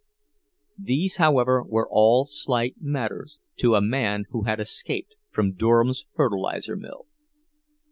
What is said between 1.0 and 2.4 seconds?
however, were all